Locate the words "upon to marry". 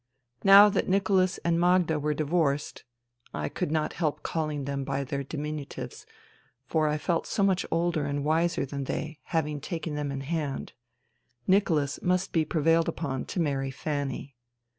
12.89-13.69